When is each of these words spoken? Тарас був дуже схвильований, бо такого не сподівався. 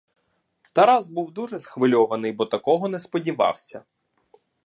Тарас 0.73 1.07
був 1.07 1.31
дуже 1.31 1.59
схвильований, 1.59 2.31
бо 2.31 2.45
такого 2.45 2.87
не 2.87 2.99
сподівався. 2.99 3.83